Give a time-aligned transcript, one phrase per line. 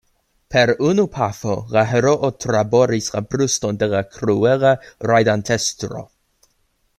[0.53, 4.73] Per unu pafo la heroo traboris la bruston de la kruela
[5.13, 6.03] rajdantestro.